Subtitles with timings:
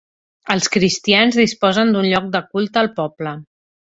[0.53, 3.37] Els cristians disposen d'un lloc de culte al poble.